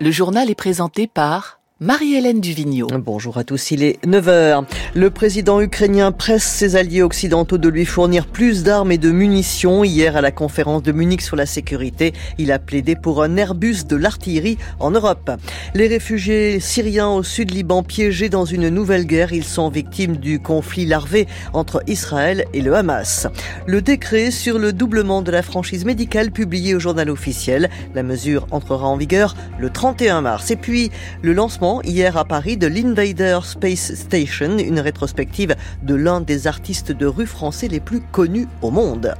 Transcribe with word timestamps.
Le 0.00 0.10
journal 0.10 0.50
est 0.50 0.56
présenté 0.56 1.06
par 1.06 1.60
Marie-Hélène 1.84 2.40
Duvigneau. 2.40 2.86
Bonjour 2.98 3.36
à 3.36 3.44
tous, 3.44 3.70
il 3.70 3.82
est 3.82 4.02
9h. 4.06 4.64
Le 4.94 5.10
président 5.10 5.60
ukrainien 5.60 6.12
presse 6.12 6.44
ses 6.44 6.76
alliés 6.76 7.02
occidentaux 7.02 7.58
de 7.58 7.68
lui 7.68 7.84
fournir 7.84 8.26
plus 8.26 8.62
d'armes 8.62 8.90
et 8.90 8.96
de 8.96 9.10
munitions. 9.10 9.84
Hier, 9.84 10.16
à 10.16 10.22
la 10.22 10.30
conférence 10.30 10.82
de 10.82 10.92
Munich 10.92 11.20
sur 11.20 11.36
la 11.36 11.44
sécurité, 11.44 12.14
il 12.38 12.52
a 12.52 12.58
plaidé 12.58 12.96
pour 12.96 13.22
un 13.22 13.36
Airbus 13.36 13.84
de 13.86 13.96
l'artillerie 13.96 14.56
en 14.80 14.92
Europe. 14.92 15.30
Les 15.74 15.86
réfugiés 15.86 16.58
syriens 16.58 17.10
au 17.10 17.22
sud 17.22 17.50
Liban 17.50 17.82
piégés 17.82 18.30
dans 18.30 18.46
une 18.46 18.70
nouvelle 18.70 19.04
guerre, 19.04 19.34
ils 19.34 19.44
sont 19.44 19.68
victimes 19.68 20.16
du 20.16 20.40
conflit 20.40 20.86
larvé 20.86 21.28
entre 21.52 21.82
Israël 21.86 22.46
et 22.54 22.62
le 22.62 22.74
Hamas. 22.74 23.26
Le 23.66 23.82
décret 23.82 24.30
sur 24.30 24.58
le 24.58 24.72
doublement 24.72 25.20
de 25.20 25.30
la 25.30 25.42
franchise 25.42 25.84
médicale 25.84 26.30
publié 26.30 26.74
au 26.74 26.80
journal 26.80 27.10
officiel. 27.10 27.68
La 27.94 28.02
mesure 28.02 28.46
entrera 28.52 28.88
en 28.88 28.96
vigueur 28.96 29.36
le 29.58 29.68
31 29.68 30.22
mars. 30.22 30.50
Et 30.50 30.56
puis, 30.56 30.90
le 31.20 31.34
lancement 31.34 31.73
hier 31.82 32.16
à 32.16 32.24
Paris 32.24 32.56
de 32.56 32.66
l'Invader 32.66 33.40
Space 33.44 33.94
Station, 33.94 34.58
une 34.58 34.80
rétrospective 34.80 35.54
de 35.82 35.94
l'un 35.94 36.20
des 36.20 36.46
artistes 36.46 36.92
de 36.92 37.06
rue 37.06 37.26
français 37.26 37.68
les 37.68 37.80
plus 37.80 38.00
connus 38.00 38.48
au 38.62 38.70
monde. 38.70 39.14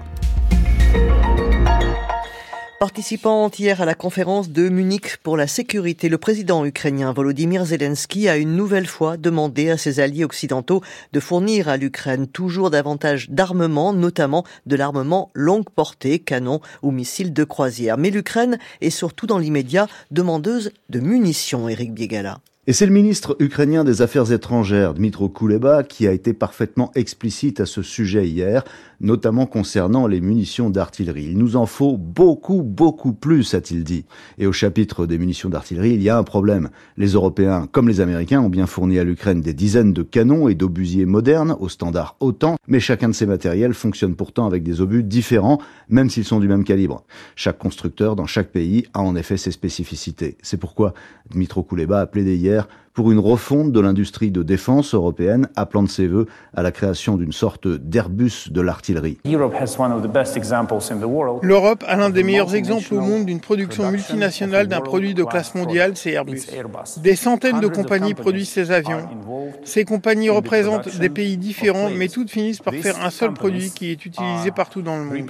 Participant 2.80 3.48
hier 3.56 3.80
à 3.80 3.84
la 3.84 3.94
conférence 3.94 4.50
de 4.50 4.68
Munich 4.68 5.18
pour 5.22 5.36
la 5.36 5.46
sécurité, 5.46 6.08
le 6.08 6.18
président 6.18 6.64
ukrainien 6.64 7.12
Volodymyr 7.12 7.64
Zelensky 7.64 8.28
a 8.28 8.36
une 8.36 8.56
nouvelle 8.56 8.88
fois 8.88 9.16
demandé 9.16 9.70
à 9.70 9.78
ses 9.78 10.00
alliés 10.00 10.24
occidentaux 10.24 10.82
de 11.12 11.20
fournir 11.20 11.68
à 11.68 11.76
l'Ukraine 11.76 12.26
toujours 12.26 12.70
davantage 12.70 13.30
d'armement, 13.30 13.92
notamment 13.92 14.44
de 14.66 14.76
l'armement 14.76 15.30
longue 15.34 15.70
portée, 15.70 16.18
canons 16.18 16.60
ou 16.82 16.90
missiles 16.90 17.32
de 17.32 17.44
croisière. 17.44 17.96
Mais 17.96 18.10
l'Ukraine 18.10 18.58
est 18.80 18.90
surtout 18.90 19.26
dans 19.26 19.38
l'immédiat 19.38 19.86
demandeuse 20.10 20.72
de 20.90 20.98
munitions, 20.98 21.68
Eric 21.68 21.94
Biegala. 21.94 22.40
Et 22.66 22.72
c'est 22.72 22.86
le 22.86 22.92
ministre 22.92 23.36
ukrainien 23.40 23.84
des 23.84 24.00
Affaires 24.00 24.32
étrangères, 24.32 24.94
Dmitro 24.94 25.28
Kuleba, 25.28 25.82
qui 25.82 26.06
a 26.06 26.12
été 26.12 26.32
parfaitement 26.32 26.92
explicite 26.94 27.60
à 27.60 27.66
ce 27.66 27.82
sujet 27.82 28.26
hier, 28.26 28.64
notamment 29.04 29.46
concernant 29.46 30.06
les 30.06 30.20
munitions 30.20 30.70
d'artillerie. 30.70 31.26
Il 31.30 31.38
nous 31.38 31.56
en 31.56 31.66
faut 31.66 31.96
beaucoup, 31.96 32.62
beaucoup 32.62 33.12
plus, 33.12 33.54
a-t-il 33.54 33.84
dit. 33.84 34.06
Et 34.38 34.46
au 34.46 34.52
chapitre 34.52 35.06
des 35.06 35.18
munitions 35.18 35.50
d'artillerie, 35.50 35.92
il 35.92 36.02
y 36.02 36.08
a 36.08 36.16
un 36.16 36.22
problème. 36.22 36.70
Les 36.96 37.08
Européens, 37.08 37.68
comme 37.70 37.86
les 37.86 38.00
Américains, 38.00 38.40
ont 38.40 38.48
bien 38.48 38.66
fourni 38.66 38.98
à 38.98 39.04
l'Ukraine 39.04 39.42
des 39.42 39.52
dizaines 39.52 39.92
de 39.92 40.02
canons 40.02 40.48
et 40.48 40.54
d'obusiers 40.54 41.04
modernes, 41.04 41.54
au 41.60 41.68
standard 41.68 42.16
OTAN, 42.20 42.56
mais 42.66 42.80
chacun 42.80 43.08
de 43.08 43.14
ces 43.14 43.26
matériels 43.26 43.74
fonctionne 43.74 44.16
pourtant 44.16 44.46
avec 44.46 44.62
des 44.62 44.80
obus 44.80 45.02
différents, 45.02 45.60
même 45.88 46.08
s'ils 46.08 46.24
sont 46.24 46.40
du 46.40 46.48
même 46.48 46.64
calibre. 46.64 47.04
Chaque 47.36 47.58
constructeur 47.58 48.16
dans 48.16 48.26
chaque 48.26 48.50
pays 48.50 48.86
a 48.94 49.02
en 49.02 49.16
effet 49.16 49.36
ses 49.36 49.50
spécificités. 49.50 50.38
C'est 50.42 50.56
pourquoi 50.56 50.94
Dmitro 51.30 51.62
Kuleba 51.62 52.00
a 52.00 52.06
plaidé 52.06 52.36
hier 52.36 52.68
pour 52.94 53.10
une 53.10 53.18
refonte 53.18 53.72
de 53.72 53.80
l'industrie 53.80 54.30
de 54.30 54.44
défense 54.44 54.94
européenne, 54.94 55.48
appelant 55.56 55.82
de 55.82 55.88
ses 55.88 56.06
voeux 56.06 56.26
à 56.54 56.62
la 56.62 56.70
création 56.70 57.16
d'une 57.16 57.32
sorte 57.32 57.66
d'Airbus 57.66 58.50
de 58.50 58.60
l'artillerie. 58.60 59.18
L'Europe 61.42 61.84
a 61.86 61.96
l'un 61.96 62.10
des 62.10 62.22
meilleurs 62.22 62.54
exemples 62.54 62.94
au 62.94 63.00
monde 63.00 63.26
d'une 63.26 63.40
production 63.40 63.90
multinationale 63.90 64.68
d'un 64.68 64.80
produit 64.80 65.14
de 65.14 65.24
classe 65.24 65.56
mondiale, 65.56 65.96
c'est 65.96 66.12
Airbus. 66.12 66.42
Des 67.02 67.16
centaines 67.16 67.60
de 67.60 67.66
compagnies 67.66 68.14
produisent 68.14 68.50
ces 68.50 68.70
avions. 68.70 69.08
Ces 69.64 69.84
compagnies 69.84 70.30
représentent 70.30 70.96
des 70.98 71.10
pays 71.10 71.36
différents, 71.36 71.90
mais 71.90 72.08
toutes 72.08 72.30
finissent 72.30 72.60
par 72.60 72.74
faire 72.74 73.04
un 73.04 73.10
seul 73.10 73.32
produit 73.32 73.70
qui 73.70 73.90
est 73.90 74.06
utilisé 74.06 74.52
partout 74.52 74.82
dans 74.82 74.96
le 74.96 75.04
monde. 75.04 75.28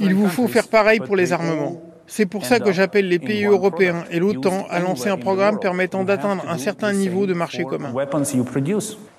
Il 0.00 0.14
vous 0.14 0.28
faut 0.28 0.48
faire 0.48 0.66
pareil 0.66 0.98
pour 0.98 1.14
les 1.14 1.32
armements. 1.32 1.80
C'est 2.08 2.26
pour 2.26 2.46
ça 2.46 2.58
que 2.58 2.72
j'appelle 2.72 3.06
les 3.06 3.18
pays 3.18 3.44
européens 3.44 4.04
et 4.10 4.18
l'OTAN 4.18 4.66
à 4.70 4.80
lancer 4.80 5.10
un 5.10 5.18
programme 5.18 5.60
permettant 5.60 6.04
d'atteindre 6.04 6.42
un 6.48 6.58
certain 6.58 6.92
niveau 6.92 7.26
de 7.26 7.34
marché 7.34 7.64
commun. 7.64 7.92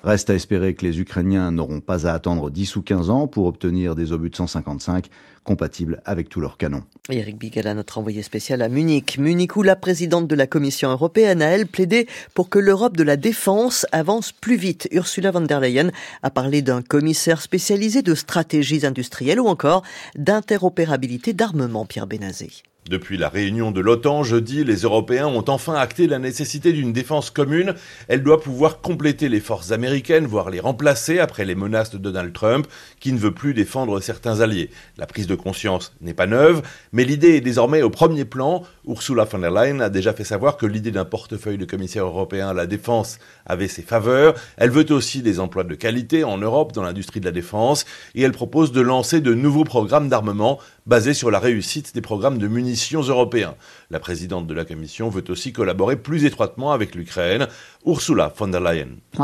Reste 0.02 0.30
à 0.30 0.34
espérer 0.34 0.74
que 0.74 0.84
les 0.84 0.98
Ukrainiens 0.98 1.52
n'auront 1.52 1.80
pas 1.80 2.06
à 2.06 2.12
attendre 2.12 2.50
10 2.50 2.76
ou 2.76 2.82
15 2.82 3.10
ans 3.10 3.26
pour 3.28 3.46
obtenir 3.46 3.94
des 3.94 4.12
obus 4.12 4.30
de 4.30 4.36
155 4.36 5.06
compatibles 5.44 6.02
avec 6.04 6.28
tous 6.28 6.40
leurs 6.40 6.56
canons. 6.56 6.82
Eric 7.10 7.38
Bigala, 7.38 7.74
notre 7.74 7.98
envoyé 7.98 8.22
spécial 8.22 8.60
à 8.62 8.68
Munich. 8.68 9.18
Munich 9.18 9.56
où 9.56 9.62
la 9.62 9.76
présidente 9.76 10.26
de 10.26 10.34
la 10.34 10.46
Commission 10.46 10.90
européenne 10.90 11.42
a, 11.42 11.46
elle, 11.46 11.66
plaidé 11.66 12.06
pour 12.34 12.48
que 12.48 12.58
l'Europe 12.58 12.96
de 12.96 13.02
la 13.02 13.16
défense 13.16 13.86
avance 13.92 14.32
plus 14.32 14.56
vite. 14.56 14.88
Ursula 14.90 15.30
von 15.30 15.42
der 15.42 15.60
Leyen 15.60 15.90
a 16.22 16.30
parlé 16.30 16.60
d'un 16.60 16.82
commissaire 16.82 17.40
spécialisé 17.40 18.02
de 18.02 18.14
stratégies 18.14 18.84
industrielles 18.84 19.40
ou 19.40 19.46
encore 19.46 19.82
d'interopérabilité 20.16 21.32
d'armement, 21.32 21.86
Pierre 21.86 22.06
Benazé. 22.06 22.50
Depuis 22.88 23.18
la 23.18 23.28
réunion 23.28 23.72
de 23.72 23.80
l'OTAN 23.80 24.22
jeudi, 24.24 24.64
les 24.64 24.78
Européens 24.78 25.26
ont 25.26 25.44
enfin 25.48 25.74
acté 25.74 26.06
la 26.06 26.18
nécessité 26.18 26.72
d'une 26.72 26.94
défense 26.94 27.30
commune. 27.30 27.74
Elle 28.08 28.22
doit 28.22 28.40
pouvoir 28.40 28.80
compléter 28.80 29.28
les 29.28 29.38
forces 29.38 29.70
américaines, 29.70 30.26
voire 30.26 30.48
les 30.48 30.60
remplacer 30.60 31.18
après 31.18 31.44
les 31.44 31.54
menaces 31.54 31.90
de 31.90 31.98
Donald 31.98 32.32
Trump, 32.32 32.66
qui 32.98 33.12
ne 33.12 33.18
veut 33.18 33.32
plus 33.32 33.52
défendre 33.52 34.00
certains 34.00 34.40
alliés. 34.40 34.70
La 34.96 35.06
prise 35.06 35.26
de 35.26 35.34
conscience 35.34 35.92
n'est 36.00 36.14
pas 36.14 36.26
neuve, 36.26 36.62
mais 36.92 37.04
l'idée 37.04 37.36
est 37.36 37.42
désormais 37.42 37.82
au 37.82 37.90
premier 37.90 38.24
plan. 38.24 38.64
Ursula 38.88 39.24
von 39.24 39.38
der 39.40 39.50
Leyen 39.50 39.80
a 39.80 39.90
déjà 39.90 40.14
fait 40.14 40.24
savoir 40.24 40.56
que 40.56 40.66
l'idée 40.66 40.90
d'un 40.90 41.04
portefeuille 41.04 41.58
de 41.58 41.66
commissaire 41.66 42.06
européen 42.06 42.48
à 42.48 42.54
la 42.54 42.66
défense 42.66 43.18
avait 43.44 43.68
ses 43.68 43.82
faveurs. 43.82 44.34
Elle 44.56 44.70
veut 44.70 44.90
aussi 44.90 45.20
des 45.20 45.38
emplois 45.38 45.64
de 45.64 45.74
qualité 45.74 46.24
en 46.24 46.38
Europe 46.38 46.72
dans 46.72 46.82
l'industrie 46.82 47.20
de 47.20 47.26
la 47.26 47.30
défense 47.30 47.84
et 48.14 48.22
elle 48.22 48.32
propose 48.32 48.72
de 48.72 48.80
lancer 48.80 49.20
de 49.20 49.34
nouveaux 49.34 49.64
programmes 49.64 50.08
d'armement 50.08 50.58
basés 50.86 51.14
sur 51.14 51.30
la 51.30 51.38
réussite 51.38 51.94
des 51.94 52.00
programmes 52.00 52.38
de 52.38 52.48
munitions 52.48 52.69
européens. 53.08 53.54
La 53.90 53.98
présidente 53.98 54.46
de 54.46 54.54
la 54.54 54.64
Commission 54.64 55.08
veut 55.08 55.24
aussi 55.28 55.52
collaborer 55.52 55.96
plus 55.96 56.24
étroitement 56.24 56.72
avec 56.72 56.94
l'Ukraine, 56.94 57.48
Ursula 57.86 58.32
von 58.36 58.48
der 58.48 58.60
Leyen. 58.60 58.88
Ce 59.14 59.18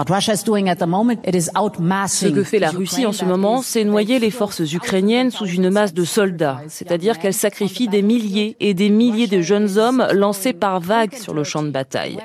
que 2.28 2.42
fait 2.42 2.58
la 2.58 2.70
Russie 2.70 3.06
en 3.06 3.12
ce 3.12 3.24
moment, 3.24 3.62
c'est 3.62 3.84
noyer 3.84 4.18
les 4.18 4.30
forces 4.30 4.72
ukrainiennes 4.72 5.30
sous 5.30 5.46
une 5.46 5.70
masse 5.70 5.94
de 5.94 6.04
soldats, 6.04 6.60
c'est-à-dire 6.68 7.18
qu'elle 7.18 7.34
sacrifie 7.34 7.88
des 7.88 8.02
milliers 8.02 8.56
et 8.60 8.74
des 8.74 8.88
milliers 8.88 9.26
de 9.28 9.40
jeunes 9.40 9.78
hommes 9.78 10.06
lancés 10.12 10.52
par 10.52 10.80
vagues 10.80 11.14
sur 11.14 11.34
le 11.34 11.44
champ 11.44 11.62
de 11.62 11.70
bataille. 11.70 12.18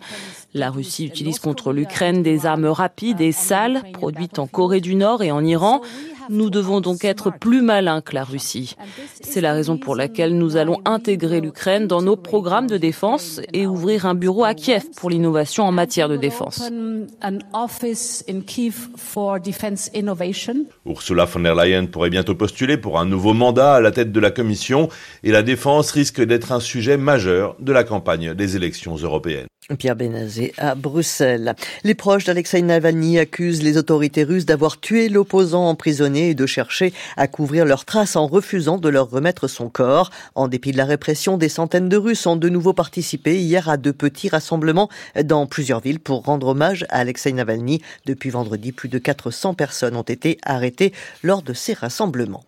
La 0.53 0.69
Russie 0.69 1.05
utilise 1.05 1.39
contre 1.39 1.71
l'Ukraine 1.71 2.23
des 2.23 2.45
armes 2.45 2.65
rapides 2.65 3.21
et 3.21 3.31
sales, 3.31 3.83
produites 3.93 4.37
en 4.37 4.47
Corée 4.47 4.81
du 4.81 4.95
Nord 4.95 5.23
et 5.23 5.31
en 5.31 5.45
Iran. 5.45 5.81
Nous 6.29 6.49
devons 6.49 6.81
donc 6.81 7.03
être 7.03 7.31
plus 7.31 7.61
malins 7.61 8.01
que 8.01 8.13
la 8.13 8.23
Russie. 8.23 8.75
C'est 9.21 9.41
la 9.41 9.53
raison 9.53 9.77
pour 9.77 9.95
laquelle 9.95 10.37
nous 10.37 10.57
allons 10.57 10.79
intégrer 10.85 11.41
l'Ukraine 11.41 11.87
dans 11.87 12.01
nos 12.01 12.15
programmes 12.15 12.67
de 12.67 12.77
défense 12.77 13.41
et 13.53 13.65
ouvrir 13.65 14.05
un 14.05 14.15
bureau 14.15 14.43
à 14.43 14.53
Kiev 14.53 14.83
pour 14.95 15.09
l'innovation 15.09 15.63
en 15.63 15.71
matière 15.71 16.09
de 16.09 16.17
défense. 16.17 16.61
Ursula 20.85 21.25
von 21.25 21.39
der 21.39 21.55
Leyen 21.55 21.85
pourrait 21.85 22.09
bientôt 22.09 22.35
postuler 22.35 22.77
pour 22.77 22.99
un 22.99 23.05
nouveau 23.05 23.33
mandat 23.33 23.75
à 23.75 23.81
la 23.81 23.91
tête 23.91 24.11
de 24.11 24.19
la 24.19 24.31
Commission 24.31 24.89
et 25.23 25.31
la 25.31 25.43
défense 25.43 25.91
risque 25.91 26.21
d'être 26.21 26.51
un 26.51 26.59
sujet 26.59 26.97
majeur 26.97 27.55
de 27.59 27.71
la 27.71 27.83
campagne 27.83 28.33
des 28.33 28.55
élections 28.55 28.95
européennes. 28.95 29.47
Pierre 29.77 29.95
Benazé 29.95 30.53
à 30.57 30.75
Bruxelles. 30.75 31.55
Les 31.83 31.95
proches 31.95 32.25
d'Alexei 32.25 32.61
Navalny 32.61 33.19
accusent 33.19 33.63
les 33.63 33.77
autorités 33.77 34.23
russes 34.23 34.45
d'avoir 34.45 34.79
tué 34.79 35.09
l'opposant 35.09 35.67
emprisonné 35.67 36.29
et 36.29 36.35
de 36.35 36.45
chercher 36.45 36.93
à 37.17 37.27
couvrir 37.27 37.65
leurs 37.65 37.85
traces 37.85 38.15
en 38.15 38.27
refusant 38.27 38.77
de 38.77 38.89
leur 38.89 39.09
remettre 39.09 39.47
son 39.47 39.69
corps. 39.69 40.11
En 40.35 40.47
dépit 40.47 40.71
de 40.71 40.77
la 40.77 40.85
répression, 40.85 41.37
des 41.37 41.49
centaines 41.49 41.89
de 41.89 41.97
Russes 41.97 42.25
ont 42.25 42.35
de 42.35 42.49
nouveau 42.49 42.73
participé 42.73 43.39
hier 43.39 43.69
à 43.69 43.77
de 43.77 43.91
petits 43.91 44.29
rassemblements 44.29 44.89
dans 45.23 45.45
plusieurs 45.47 45.79
villes 45.79 45.99
pour 45.99 46.23
rendre 46.23 46.47
hommage 46.47 46.85
à 46.89 46.99
Alexei 46.99 47.31
Navalny. 47.31 47.81
Depuis 48.05 48.29
vendredi, 48.29 48.71
plus 48.71 48.89
de 48.89 48.97
400 48.97 49.53
personnes 49.53 49.95
ont 49.95 50.01
été 50.01 50.37
arrêtées 50.43 50.93
lors 51.23 51.41
de 51.41 51.53
ces 51.53 51.73
rassemblements. 51.73 52.43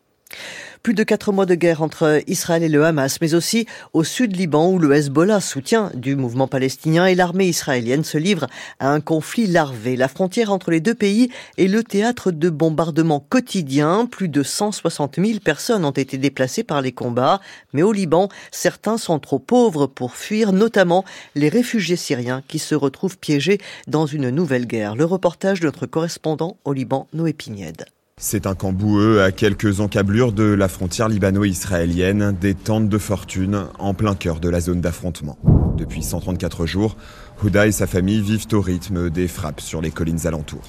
Plus 0.84 0.94
de 0.94 1.04
quatre 1.04 1.32
mois 1.32 1.46
de 1.46 1.56
guerre 1.56 1.82
entre 1.82 2.22
Israël 2.28 2.62
et 2.62 2.68
le 2.68 2.84
Hamas, 2.84 3.22
mais 3.22 3.36
aussi 3.36 3.68
au 3.94 4.04
sud 4.04 4.36
Liban 4.36 4.70
où 4.70 4.80
le 4.80 4.94
Hezbollah, 4.94 5.40
soutien 5.40 5.90
du 5.94 6.18
mouvement 6.18 6.50
palestinien, 6.50 7.06
et 7.06 7.16
l'armée 7.16 7.48
israélienne 7.48 8.04
se 8.04 8.18
livrent 8.18 8.48
à 8.80 8.90
un 8.90 9.00
conflit 9.00 9.48
larvé. 9.48 9.96
La 9.96 10.10
frontière 10.10 10.52
entre 10.52 10.72
les 10.72 10.82
deux 10.82 10.94
pays 10.94 11.30
est 11.58 11.70
le 11.70 11.86
théâtre 11.86 12.32
de 12.32 12.50
bombardements 12.50 13.22
quotidiens. 13.22 14.06
Plus 14.06 14.28
de 14.28 14.44
160 14.44 15.20
000 15.26 15.40
personnes 15.40 15.86
ont 15.86 15.92
été 15.92 16.18
déplacées 16.18 16.64
par 16.64 16.82
les 16.82 16.92
combats. 16.92 17.40
Mais 17.72 17.82
au 17.82 17.94
Liban, 17.94 18.28
certains 18.52 18.98
sont 18.98 19.20
trop 19.20 19.40
pauvres 19.40 19.88
pour 19.88 20.18
fuir, 20.18 20.52
notamment 20.52 21.06
les 21.36 21.48
réfugiés 21.48 21.96
syriens 21.96 22.44
qui 22.50 22.60
se 22.60 22.76
retrouvent 22.76 23.18
piégés 23.18 23.62
dans 23.88 24.06
une 24.06 24.30
nouvelle 24.32 24.68
guerre. 24.68 24.98
Le 24.98 25.06
reportage 25.06 25.62
de 25.62 25.66
notre 25.68 25.86
correspondant 25.86 26.58
au 26.66 26.74
Liban, 26.74 27.08
Noé 27.14 27.32
Pignède. 27.32 27.86
C'est 28.18 28.46
un 28.46 28.54
camp 28.54 28.72
boueux 28.72 29.24
à 29.24 29.32
quelques 29.32 29.80
encablures 29.80 30.34
de 30.34 30.44
la 30.44 30.68
frontière 30.68 31.10
libano-israélienne, 31.10 32.38
des 32.40 32.54
tentes 32.54 32.88
de 32.88 32.98
fortune 33.00 33.66
en 33.80 33.96
plein 33.96 34.14
cœur 34.14 34.40
de 34.40 34.50
la 34.50 34.60
zone 34.60 34.82
d'affrontement. 34.82 35.38
Depuis 35.76 36.04
134 36.04 36.68
jours, 36.68 36.96
Houda 37.44 37.66
et 37.66 37.72
sa 37.72 37.88
famille 37.88 38.22
vivent 38.22 38.46
au 38.54 38.62
rythme 38.62 39.10
des 39.10 39.28
frappes 39.28 39.62
sur 39.62 39.82
les 39.82 39.90
collines 39.90 40.28
alentours. 40.28 40.62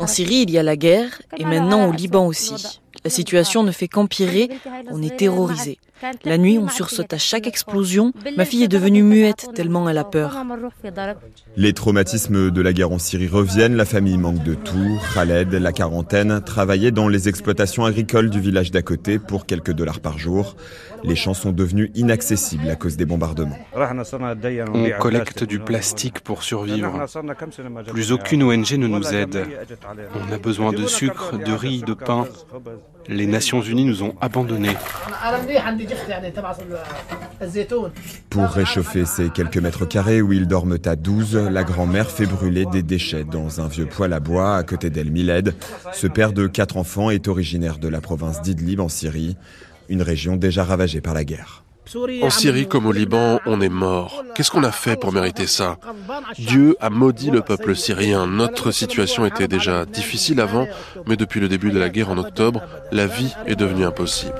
En 0.00 0.06
Syrie, 0.06 0.42
il 0.42 0.50
y 0.50 0.58
a 0.58 0.62
la 0.62 0.76
guerre 0.76 1.20
et 1.36 1.44
maintenant 1.44 1.88
au 1.90 1.92
Liban 1.92 2.26
aussi. 2.26 2.80
La 3.04 3.10
situation 3.10 3.62
ne 3.62 3.70
fait 3.70 3.88
qu'empirer, 3.88 4.48
on 4.90 5.02
est 5.02 5.18
terrorisé. 5.18 5.78
La 6.24 6.38
nuit, 6.38 6.58
on 6.58 6.68
sursaute 6.68 7.12
à 7.12 7.18
chaque 7.18 7.46
explosion. 7.46 8.12
Ma 8.36 8.44
fille 8.44 8.64
est 8.64 8.68
devenue 8.68 9.02
muette 9.02 9.48
tellement 9.54 9.88
elle 9.88 9.98
a 9.98 10.04
peur. 10.04 10.36
Les 11.56 11.72
traumatismes 11.72 12.50
de 12.50 12.60
la 12.62 12.72
guerre 12.72 12.92
en 12.92 12.98
Syrie 12.98 13.28
reviennent. 13.28 13.76
La 13.76 13.84
famille 13.84 14.18
manque 14.18 14.42
de 14.42 14.54
tout. 14.54 15.00
Khaled, 15.14 15.52
la 15.52 15.72
quarantaine, 15.72 16.40
travaillait 16.40 16.90
dans 16.90 17.08
les 17.08 17.28
exploitations 17.28 17.84
agricoles 17.84 18.30
du 18.30 18.40
village 18.40 18.70
d'à 18.70 18.82
côté 18.82 19.18
pour 19.18 19.46
quelques 19.46 19.72
dollars 19.72 20.00
par 20.00 20.18
jour. 20.18 20.56
Les 21.04 21.16
champs 21.16 21.34
sont 21.34 21.52
devenus 21.52 21.90
inaccessibles 21.94 22.68
à 22.68 22.76
cause 22.76 22.96
des 22.96 23.06
bombardements. 23.06 23.58
On 23.74 24.90
collecte 24.98 25.44
du 25.44 25.58
plastique 25.58 26.20
pour 26.20 26.42
survivre. 26.42 27.06
Plus 27.88 28.12
aucune 28.12 28.42
ONG 28.42 28.72
ne 28.72 28.86
nous 28.86 29.14
aide. 29.14 29.46
On 30.14 30.32
a 30.32 30.38
besoin 30.38 30.72
de 30.72 30.86
sucre, 30.86 31.38
de 31.38 31.52
riz, 31.52 31.82
de 31.82 31.94
pain. 31.94 32.26
Les 33.08 33.26
Nations 33.26 33.62
Unies 33.62 33.86
nous 33.86 34.02
ont 34.02 34.14
abandonnés. 34.20 34.76
Pour 38.28 38.44
réchauffer 38.44 39.06
ces 39.06 39.30
quelques 39.30 39.56
mètres 39.56 39.86
carrés 39.86 40.20
où 40.20 40.32
ils 40.32 40.46
dorment 40.46 40.78
à 40.84 40.96
12, 40.96 41.36
la 41.36 41.64
grand-mère 41.64 42.10
fait 42.10 42.26
brûler 42.26 42.66
des 42.66 42.82
déchets 42.82 43.24
dans 43.24 43.60
un 43.60 43.68
vieux 43.68 43.86
poêle 43.86 44.12
à 44.12 44.20
bois 44.20 44.56
à 44.56 44.62
côté 44.62 44.90
d'El 44.90 45.10
Miled. 45.10 45.54
Ce 45.92 46.06
père 46.06 46.32
de 46.32 46.46
quatre 46.46 46.76
enfants 46.76 47.10
est 47.10 47.28
originaire 47.28 47.78
de 47.78 47.88
la 47.88 48.00
province 48.00 48.42
d'Idlib 48.42 48.80
en 48.80 48.88
Syrie, 48.88 49.36
une 49.88 50.02
région 50.02 50.36
déjà 50.36 50.64
ravagée 50.64 51.00
par 51.00 51.14
la 51.14 51.24
guerre. 51.24 51.64
En 52.22 52.30
Syrie 52.30 52.68
comme 52.68 52.86
au 52.86 52.92
Liban, 52.92 53.40
on 53.46 53.60
est 53.60 53.68
mort. 53.68 54.24
Qu'est-ce 54.34 54.50
qu'on 54.50 54.64
a 54.64 54.72
fait 54.72 54.96
pour 54.96 55.12
mériter 55.12 55.46
ça 55.46 55.78
Dieu 56.38 56.76
a 56.80 56.90
maudit 56.90 57.30
le 57.30 57.40
peuple 57.40 57.74
syrien. 57.74 58.26
Notre 58.26 58.70
situation 58.70 59.24
était 59.24 59.48
déjà 59.48 59.86
difficile 59.86 60.40
avant, 60.40 60.66
mais 61.06 61.16
depuis 61.16 61.40
le 61.40 61.48
début 61.48 61.70
de 61.70 61.78
la 61.78 61.88
guerre 61.88 62.10
en 62.10 62.18
octobre, 62.18 62.62
la 62.92 63.06
vie 63.06 63.32
est 63.46 63.56
devenue 63.56 63.84
impossible. 63.84 64.34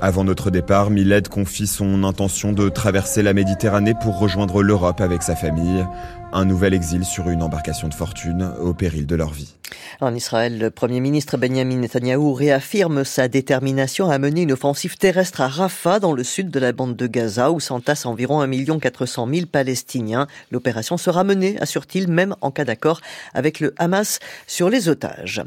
Avant 0.00 0.24
notre 0.24 0.50
départ, 0.50 0.90
Miled 0.90 1.28
confie 1.28 1.66
son 1.66 2.04
intention 2.04 2.52
de 2.52 2.68
traverser 2.68 3.22
la 3.22 3.32
Méditerranée 3.32 3.94
pour 4.00 4.18
rejoindre 4.18 4.62
l'Europe 4.62 5.00
avec 5.00 5.22
sa 5.22 5.34
famille. 5.34 5.84
Un 6.32 6.44
nouvel 6.44 6.74
exil 6.74 7.04
sur 7.04 7.30
une 7.30 7.42
embarcation 7.42 7.88
de 7.88 7.94
fortune 7.94 8.52
au 8.60 8.74
péril 8.74 9.06
de 9.06 9.14
leur 9.14 9.32
vie. 9.32 9.54
En 10.00 10.14
Israël, 10.14 10.58
le 10.58 10.70
Premier 10.70 11.00
ministre 11.00 11.36
Benjamin 11.36 11.76
Netanyahou 11.76 12.34
réaffirme 12.34 13.04
sa 13.04 13.28
détermination 13.28 14.10
à 14.10 14.18
mener 14.18 14.42
une 14.42 14.52
offensive 14.52 14.96
terrestre 14.96 15.40
à 15.40 15.48
Rafah, 15.48 15.98
dans 15.98 16.12
le 16.12 16.22
sud 16.22 16.50
de 16.50 16.60
la 16.60 16.72
bande 16.72 16.96
de 16.96 17.06
Gaza, 17.06 17.50
où 17.50 17.60
s'entassent 17.60 18.06
environ 18.06 18.40
1 18.40 18.78
400 18.78 19.28
000 19.32 19.46
Palestiniens. 19.46 20.26
L'opération 20.50 20.96
sera 20.96 21.24
menée, 21.24 21.56
assure-t-il, 21.60 22.08
même 22.08 22.36
en 22.42 22.50
cas 22.50 22.64
d'accord 22.64 23.00
avec 23.32 23.58
le 23.60 23.74
Hamas 23.78 24.18
sur 24.46 24.68
les 24.68 24.88
otages. 24.88 25.42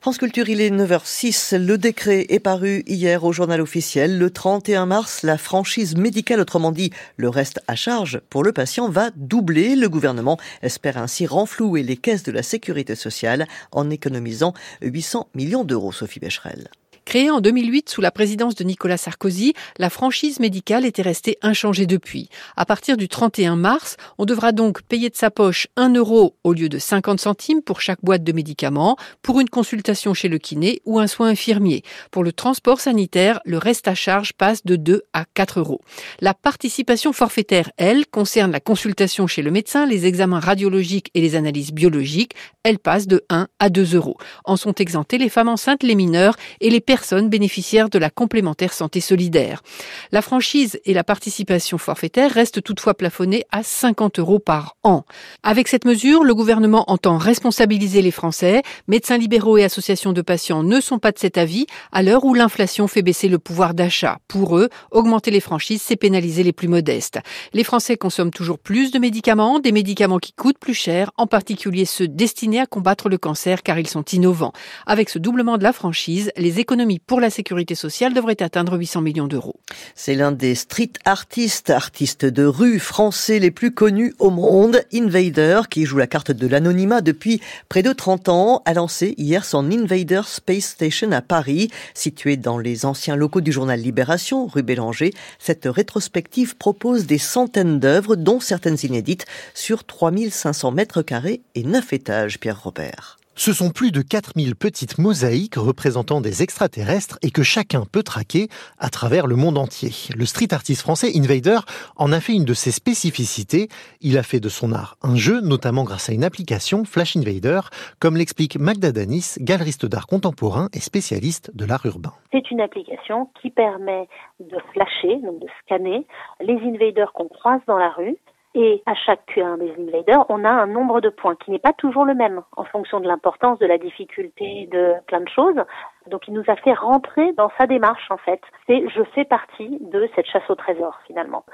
France 0.00 0.18
Culture, 0.18 0.48
il 0.48 0.60
est 0.60 0.70
9h06. 0.70 1.56
Le 1.56 1.78
décret 1.78 2.26
est 2.28 2.40
paru 2.40 2.82
hier 2.86 3.24
au 3.24 3.32
journal 3.32 3.60
officiel. 3.60 4.18
Le 4.18 4.30
31 4.30 4.86
mars, 4.86 5.22
la 5.22 5.38
franchise 5.38 5.96
médicale, 5.96 6.40
autrement 6.40 6.72
dit 6.72 6.90
le 7.16 7.28
reste 7.28 7.60
à 7.68 7.76
charge 7.76 8.20
pour 8.28 8.42
le 8.42 8.52
patient, 8.52 8.88
va 8.88 9.10
doubler. 9.16 9.76
Le 9.76 9.88
gouvernement 9.88 10.13
espère 10.62 10.98
ainsi 10.98 11.26
renflouer 11.26 11.82
les 11.82 11.96
caisses 11.96 12.22
de 12.22 12.32
la 12.32 12.42
sécurité 12.42 12.94
sociale 12.94 13.46
en 13.72 13.90
économisant 13.90 14.54
800 14.82 15.28
millions 15.34 15.64
d'euros, 15.64 15.92
Sophie 15.92 16.20
Becherel. 16.20 16.68
Créée 17.04 17.30
en 17.30 17.40
2008 17.40 17.90
sous 17.90 18.00
la 18.00 18.10
présidence 18.10 18.54
de 18.54 18.64
Nicolas 18.64 18.96
Sarkozy, 18.96 19.52
la 19.78 19.90
franchise 19.90 20.40
médicale 20.40 20.86
était 20.86 21.02
restée 21.02 21.38
inchangée 21.42 21.86
depuis. 21.86 22.30
À 22.56 22.64
partir 22.64 22.96
du 22.96 23.08
31 23.08 23.56
mars, 23.56 23.96
on 24.16 24.24
devra 24.24 24.52
donc 24.52 24.82
payer 24.82 25.10
de 25.10 25.16
sa 25.16 25.30
poche 25.30 25.66
1 25.76 25.94
euro 25.94 26.34
au 26.44 26.54
lieu 26.54 26.68
de 26.68 26.78
50 26.78 27.20
centimes 27.20 27.62
pour 27.62 27.82
chaque 27.82 28.02
boîte 28.02 28.24
de 28.24 28.32
médicaments, 28.32 28.96
pour 29.22 29.40
une 29.40 29.50
consultation 29.50 30.14
chez 30.14 30.28
le 30.28 30.38
kiné 30.38 30.80
ou 30.86 30.98
un 30.98 31.06
soin 31.06 31.28
infirmier. 31.28 31.82
Pour 32.10 32.24
le 32.24 32.32
transport 32.32 32.80
sanitaire, 32.80 33.40
le 33.44 33.58
reste 33.58 33.86
à 33.86 33.94
charge 33.94 34.32
passe 34.32 34.64
de 34.64 34.76
2 34.76 35.02
à 35.12 35.26
4 35.34 35.60
euros. 35.60 35.82
La 36.20 36.32
participation 36.32 37.12
forfaitaire, 37.12 37.70
elle, 37.76 38.06
concerne 38.06 38.50
la 38.50 38.60
consultation 38.60 39.26
chez 39.26 39.42
le 39.42 39.50
médecin, 39.50 39.86
les 39.86 40.06
examens 40.06 40.40
radiologiques 40.40 41.10
et 41.14 41.20
les 41.20 41.36
analyses 41.36 41.72
biologiques. 41.72 42.32
Elle 42.62 42.78
passe 42.78 43.06
de 43.06 43.24
1 43.28 43.48
à 43.58 43.68
2 43.68 43.94
euros. 43.94 44.16
En 44.44 44.56
sont 44.56 44.74
exemptés 44.74 45.18
les 45.18 45.28
femmes 45.28 45.48
enceintes, 45.48 45.82
les 45.82 45.94
mineurs 45.94 46.36
et 46.60 46.70
les 46.70 46.80
personnes 46.94 47.28
bénéficiaires 47.28 47.90
de 47.90 47.98
la 47.98 48.08
complémentaire 48.08 48.72
santé 48.72 49.00
solidaire. 49.00 49.64
La 50.12 50.22
franchise 50.22 50.78
et 50.84 50.94
la 50.94 51.02
participation 51.02 51.76
forfaitaire 51.76 52.30
restent 52.30 52.62
toutefois 52.62 52.94
plafonnées 52.94 53.42
à 53.50 53.64
50 53.64 54.20
euros 54.20 54.38
par 54.38 54.76
an. 54.84 55.02
Avec 55.42 55.66
cette 55.66 55.86
mesure, 55.86 56.22
le 56.22 56.36
gouvernement 56.36 56.84
entend 56.86 57.18
responsabiliser 57.18 58.00
les 58.00 58.12
Français. 58.12 58.62
Médecins 58.86 59.18
libéraux 59.18 59.58
et 59.58 59.64
associations 59.64 60.12
de 60.12 60.22
patients 60.22 60.62
ne 60.62 60.80
sont 60.80 61.00
pas 61.00 61.10
de 61.10 61.18
cet 61.18 61.36
avis 61.36 61.66
à 61.90 62.04
l'heure 62.04 62.24
où 62.24 62.32
l'inflation 62.32 62.86
fait 62.86 63.02
baisser 63.02 63.28
le 63.28 63.40
pouvoir 63.40 63.74
d'achat. 63.74 64.18
Pour 64.28 64.56
eux, 64.56 64.68
augmenter 64.92 65.32
les 65.32 65.40
franchises, 65.40 65.82
c'est 65.82 65.96
pénaliser 65.96 66.44
les 66.44 66.52
plus 66.52 66.68
modestes. 66.68 67.18
Les 67.54 67.64
Français 67.64 67.96
consomment 67.96 68.30
toujours 68.30 68.60
plus 68.60 68.92
de 68.92 69.00
médicaments, 69.00 69.58
des 69.58 69.72
médicaments 69.72 70.20
qui 70.20 70.32
coûtent 70.32 70.60
plus 70.60 70.74
cher, 70.74 71.10
en 71.16 71.26
particulier 71.26 71.86
ceux 71.86 72.06
destinés 72.06 72.60
à 72.60 72.66
combattre 72.66 73.08
le 73.08 73.18
cancer 73.18 73.64
car 73.64 73.80
ils 73.80 73.88
sont 73.88 74.04
innovants. 74.04 74.52
Avec 74.86 75.08
ce 75.08 75.18
doublement 75.18 75.58
de 75.58 75.64
la 75.64 75.72
franchise, 75.72 76.30
les 76.36 76.60
économies 76.60 76.83
pour 77.06 77.20
la 77.20 77.30
sécurité 77.30 77.74
sociale 77.74 78.14
devrait 78.14 78.42
atteindre 78.42 78.76
800 78.76 79.00
millions 79.00 79.26
d'euros. 79.26 79.56
C'est 79.94 80.14
l'un 80.14 80.32
des 80.32 80.54
street 80.54 80.92
artistes, 81.04 81.70
artistes 81.70 82.24
de 82.24 82.44
rue 82.44 82.78
français 82.78 83.38
les 83.38 83.50
plus 83.50 83.72
connus 83.72 84.14
au 84.18 84.30
monde, 84.30 84.82
Invader, 84.92 85.62
qui 85.70 85.84
joue 85.84 85.98
la 85.98 86.06
carte 86.06 86.30
de 86.30 86.46
l'anonymat 86.46 87.00
depuis 87.00 87.40
près 87.68 87.82
de 87.82 87.92
30 87.92 88.28
ans, 88.28 88.62
a 88.64 88.74
lancé 88.74 89.14
hier 89.16 89.44
son 89.44 89.70
Invader 89.70 90.22
Space 90.26 90.64
Station 90.64 91.12
à 91.12 91.22
Paris, 91.22 91.70
situé 91.94 92.36
dans 92.36 92.58
les 92.58 92.84
anciens 92.84 93.16
locaux 93.16 93.40
du 93.40 93.52
journal 93.52 93.80
Libération, 93.80 94.46
rue 94.46 94.62
Bélanger. 94.62 95.12
Cette 95.38 95.66
rétrospective 95.66 96.56
propose 96.56 97.06
des 97.06 97.18
centaines 97.18 97.80
d'œuvres, 97.80 98.16
dont 98.16 98.40
certaines 98.40 98.78
inédites, 98.82 99.24
sur 99.54 99.84
3500 99.84 100.72
mètres 100.72 101.02
carrés 101.02 101.40
et 101.54 101.62
9 101.62 101.92
étages, 101.92 102.38
Pierre 102.38 102.62
Robert. 102.62 103.18
Ce 103.36 103.52
sont 103.52 103.70
plus 103.70 103.90
de 103.90 104.00
4000 104.00 104.54
petites 104.54 104.96
mosaïques 104.98 105.56
représentant 105.56 106.20
des 106.20 106.44
extraterrestres 106.44 107.18
et 107.20 107.32
que 107.32 107.42
chacun 107.42 107.82
peut 107.84 108.04
traquer 108.04 108.46
à 108.78 108.90
travers 108.90 109.26
le 109.26 109.34
monde 109.34 109.58
entier. 109.58 109.90
Le 110.16 110.24
street 110.24 110.52
artiste 110.54 110.82
français 110.82 111.10
Invader 111.16 111.58
en 111.96 112.12
a 112.12 112.20
fait 112.20 112.32
une 112.32 112.44
de 112.44 112.54
ses 112.54 112.70
spécificités. 112.70 113.68
Il 114.00 114.18
a 114.18 114.22
fait 114.22 114.38
de 114.38 114.48
son 114.48 114.72
art 114.72 114.96
un 115.02 115.16
jeu, 115.16 115.40
notamment 115.40 115.82
grâce 115.82 116.08
à 116.10 116.12
une 116.12 116.22
application 116.22 116.84
Flash 116.84 117.16
Invader, 117.16 117.60
comme 117.98 118.16
l'explique 118.16 118.56
Magda 118.56 118.92
Danis, 118.92 119.34
galeriste 119.40 119.84
d'art 119.84 120.06
contemporain 120.06 120.68
et 120.72 120.80
spécialiste 120.80 121.50
de 121.56 121.64
l'art 121.64 121.84
urbain. 121.86 122.12
C'est 122.30 122.50
une 122.52 122.60
application 122.60 123.30
qui 123.42 123.50
permet 123.50 124.08
de 124.38 124.56
flasher, 124.72 125.16
donc 125.24 125.40
de 125.40 125.48
scanner 125.64 126.06
les 126.40 126.54
invaders 126.54 127.12
qu'on 127.12 127.28
croise 127.28 127.60
dans 127.66 127.78
la 127.78 127.90
rue 127.90 128.16
et 128.54 128.82
à 128.86 128.94
chaque 128.94 129.26
Q1 129.28 129.58
des 129.58 129.72
invaders, 129.80 130.24
on 130.28 130.44
a 130.44 130.50
un 130.50 130.66
nombre 130.66 131.00
de 131.00 131.08
points 131.08 131.34
qui 131.34 131.50
n'est 131.50 131.58
pas 131.58 131.72
toujours 131.72 132.04
le 132.04 132.14
même 132.14 132.42
en 132.56 132.64
fonction 132.64 133.00
de 133.00 133.08
l'importance, 133.08 133.58
de 133.58 133.66
la 133.66 133.78
difficulté, 133.78 134.68
de 134.70 134.94
plein 135.06 135.20
de 135.20 135.28
choses. 135.28 135.60
Donc 136.08 136.28
il 136.28 136.34
nous 136.34 136.44
a 136.46 136.56
fait 136.56 136.72
rentrer 136.72 137.32
dans 137.32 137.50
sa 137.58 137.66
démarche 137.66 138.10
en 138.10 138.16
fait. 138.16 138.40
C'est 138.66 138.88
je 138.88 139.02
fais 139.14 139.24
partie 139.24 139.78
de 139.80 140.08
cette 140.14 140.26
chasse 140.26 140.48
au 140.48 140.54
trésor 140.54 140.98
finalement. 141.06 141.44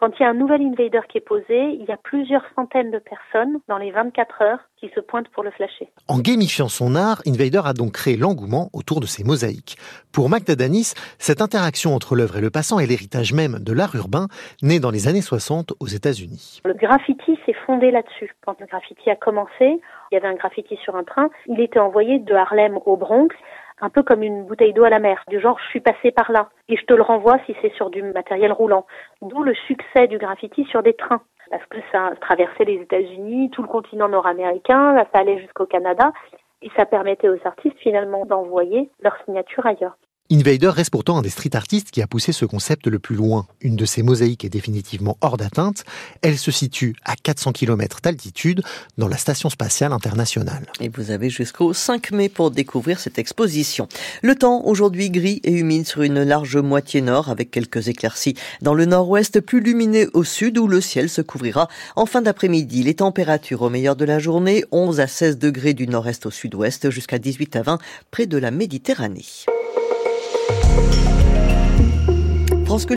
Quand 0.00 0.18
il 0.18 0.22
y 0.22 0.24
a 0.24 0.30
un 0.30 0.34
nouvel 0.34 0.62
invader 0.62 1.02
qui 1.10 1.18
est 1.18 1.20
posé, 1.20 1.44
il 1.78 1.84
y 1.86 1.92
a 1.92 1.98
plusieurs 1.98 2.42
centaines 2.56 2.90
de 2.90 2.98
personnes 2.98 3.60
dans 3.68 3.76
les 3.76 3.90
24 3.90 4.40
heures 4.40 4.58
qui 4.78 4.88
se 4.94 5.00
pointent 5.00 5.28
pour 5.28 5.42
le 5.42 5.50
flasher. 5.50 5.92
En 6.08 6.20
gamifiant 6.20 6.68
son 6.68 6.94
art, 6.94 7.20
Invader 7.26 7.60
a 7.66 7.74
donc 7.74 7.92
créé 7.92 8.16
l'engouement 8.16 8.70
autour 8.72 9.00
de 9.00 9.06
ces 9.06 9.24
mosaïques. 9.24 9.76
Pour 10.10 10.30
Magda 10.30 10.56
Danis, 10.56 10.94
cette 11.18 11.42
interaction 11.42 11.94
entre 11.94 12.16
l'œuvre 12.16 12.38
et 12.38 12.40
le 12.40 12.48
passant 12.48 12.78
est 12.78 12.86
l'héritage 12.86 13.34
même 13.34 13.58
de 13.60 13.74
l'art 13.74 13.94
urbain, 13.94 14.28
né 14.62 14.80
dans 14.80 14.90
les 14.90 15.06
années 15.06 15.20
60 15.20 15.74
aux 15.80 15.86
États-Unis. 15.86 16.62
Le 16.64 16.72
graffiti 16.72 17.38
s'est 17.44 17.56
fondé 17.66 17.90
là-dessus. 17.90 18.34
Quand 18.40 18.58
le 18.58 18.64
graffiti 18.64 19.10
a 19.10 19.16
commencé, 19.16 19.50
il 19.60 20.14
y 20.14 20.16
avait 20.16 20.28
un 20.28 20.34
graffiti 20.34 20.78
sur 20.82 20.96
un 20.96 21.04
train, 21.04 21.28
il 21.46 21.60
était 21.60 21.78
envoyé 21.78 22.20
de 22.20 22.32
Harlem 22.32 22.78
au 22.86 22.96
Bronx 22.96 23.34
un 23.80 23.90
peu 23.90 24.02
comme 24.02 24.22
une 24.22 24.44
bouteille 24.44 24.72
d'eau 24.72 24.84
à 24.84 24.90
la 24.90 24.98
mer, 24.98 25.22
du 25.28 25.40
genre 25.40 25.58
je 25.64 25.68
suis 25.70 25.80
passé 25.80 26.10
par 26.10 26.30
là 26.32 26.48
et 26.68 26.76
je 26.76 26.84
te 26.84 26.94
le 26.94 27.02
renvoie 27.02 27.38
si 27.46 27.54
c'est 27.62 27.72
sur 27.74 27.90
du 27.90 28.02
matériel 28.02 28.52
roulant. 28.52 28.86
D'où 29.22 29.42
le 29.42 29.54
succès 29.54 30.06
du 30.06 30.18
graffiti 30.18 30.64
sur 30.64 30.82
des 30.82 30.94
trains 30.94 31.22
parce 31.50 31.66
que 31.66 31.78
ça 31.90 32.12
traversait 32.20 32.64
les 32.64 32.80
États-Unis, 32.80 33.50
tout 33.50 33.62
le 33.62 33.68
continent 33.68 34.08
nord-américain, 34.08 34.94
ça 35.12 35.20
allait 35.20 35.40
jusqu'au 35.40 35.66
Canada 35.66 36.12
et 36.62 36.70
ça 36.76 36.86
permettait 36.86 37.28
aux 37.28 37.38
artistes 37.44 37.78
finalement 37.78 38.24
d'envoyer 38.24 38.90
leur 39.00 39.16
signature 39.24 39.66
ailleurs. 39.66 39.96
Invader 40.32 40.68
reste 40.68 40.90
pourtant 40.90 41.18
un 41.18 41.22
des 41.22 41.28
street 41.28 41.56
artistes 41.56 41.90
qui 41.90 42.00
a 42.00 42.06
poussé 42.06 42.30
ce 42.30 42.44
concept 42.44 42.86
le 42.86 43.00
plus 43.00 43.16
loin. 43.16 43.48
Une 43.60 43.74
de 43.74 43.84
ces 43.84 44.04
mosaïques 44.04 44.44
est 44.44 44.48
définitivement 44.48 45.18
hors 45.22 45.36
d'atteinte. 45.36 45.82
Elle 46.22 46.38
se 46.38 46.52
situe 46.52 46.94
à 47.04 47.16
400 47.16 47.50
km 47.50 47.98
d'altitude 48.00 48.62
dans 48.96 49.08
la 49.08 49.16
Station 49.16 49.50
spatiale 49.50 49.92
internationale. 49.92 50.66
Et 50.78 50.88
vous 50.88 51.10
avez 51.10 51.30
jusqu'au 51.30 51.72
5 51.72 52.12
mai 52.12 52.28
pour 52.28 52.52
découvrir 52.52 53.00
cette 53.00 53.18
exposition. 53.18 53.88
Le 54.22 54.36
temps 54.36 54.64
aujourd'hui 54.66 55.10
gris 55.10 55.40
et 55.42 55.50
humide 55.50 55.88
sur 55.88 56.02
une 56.02 56.22
large 56.22 56.58
moitié 56.58 57.00
nord 57.00 57.28
avec 57.28 57.50
quelques 57.50 57.88
éclaircies 57.88 58.36
dans 58.62 58.74
le 58.74 58.84
nord-ouest, 58.84 59.40
plus 59.40 59.58
lumineux 59.58 60.10
au 60.14 60.22
sud 60.22 60.58
où 60.58 60.68
le 60.68 60.80
ciel 60.80 61.08
se 61.08 61.22
couvrira 61.22 61.66
en 61.96 62.06
fin 62.06 62.22
d'après-midi. 62.22 62.84
Les 62.84 62.94
températures 62.94 63.62
au 63.62 63.68
meilleur 63.68 63.96
de 63.96 64.04
la 64.04 64.20
journée, 64.20 64.64
11 64.70 65.00
à 65.00 65.08
16 65.08 65.38
degrés 65.38 65.74
du 65.74 65.88
nord-est 65.88 66.24
au 66.24 66.30
sud-ouest 66.30 66.90
jusqu'à 66.90 67.18
18 67.18 67.56
à 67.56 67.62
20 67.62 67.78
près 68.12 68.26
de 68.26 68.38
la 68.38 68.52
Méditerranée. 68.52 69.26